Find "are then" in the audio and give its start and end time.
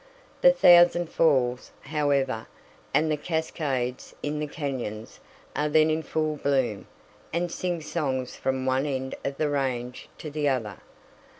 5.55-5.91